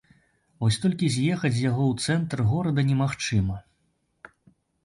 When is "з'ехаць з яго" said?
1.15-1.83